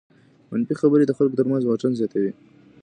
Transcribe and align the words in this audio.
منفي 0.51 0.73
خبرې 0.81 1.03
د 1.07 1.11
خلکو 1.17 1.37
تر 1.39 1.45
منځ 1.51 1.63
واټن 1.65 1.91
زیاتوي. 1.99 2.31